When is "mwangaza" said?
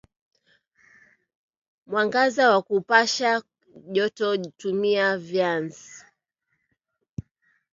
1.87-2.43